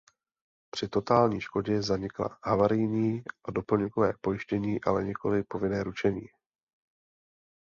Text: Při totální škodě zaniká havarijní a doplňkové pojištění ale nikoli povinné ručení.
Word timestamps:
Při 0.71 0.87
totální 0.87 1.41
škodě 1.41 1.81
zaniká 1.81 2.39
havarijní 2.43 3.23
a 3.45 3.51
doplňkové 3.51 4.13
pojištění 4.21 4.81
ale 4.83 5.03
nikoli 5.03 5.43
povinné 5.43 5.83
ručení. 5.83 6.27